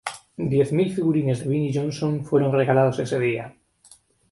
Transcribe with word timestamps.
Diez 0.53 0.71
mil 0.79 0.87
figurines 0.95 1.43
de 1.43 1.51
Vinnie 1.51 1.71
Johnson 1.77 2.25
fueron 2.25 2.51
regalados 2.53 2.97
ese 2.97 3.19
día. 3.19 3.53